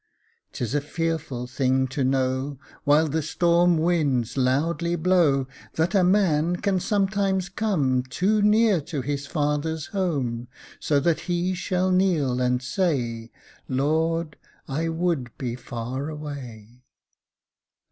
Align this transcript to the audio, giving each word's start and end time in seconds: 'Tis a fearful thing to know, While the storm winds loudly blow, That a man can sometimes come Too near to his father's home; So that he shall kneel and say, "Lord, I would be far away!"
'Tis 0.53 0.73
a 0.73 0.81
fearful 0.81 1.45
thing 1.45 1.87
to 1.87 2.03
know, 2.03 2.57
While 2.85 3.07
the 3.07 3.21
storm 3.21 3.77
winds 3.77 4.35
loudly 4.35 4.95
blow, 4.95 5.45
That 5.75 5.93
a 5.93 6.03
man 6.03 6.55
can 6.55 6.79
sometimes 6.79 7.49
come 7.49 8.01
Too 8.01 8.41
near 8.41 8.81
to 8.81 9.01
his 9.01 9.27
father's 9.27 9.85
home; 9.93 10.47
So 10.79 10.99
that 11.01 11.19
he 11.29 11.53
shall 11.53 11.91
kneel 11.91 12.41
and 12.41 12.63
say, 12.63 13.29
"Lord, 13.69 14.37
I 14.67 14.89
would 14.89 15.37
be 15.37 15.55
far 15.55 16.09
away!" 16.09 16.81